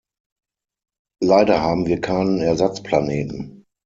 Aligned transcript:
Leider 1.21 1.61
haben 1.61 1.85
wir 1.85 2.01
keinen 2.01 2.39
Ersatzplaneten. 2.41 3.65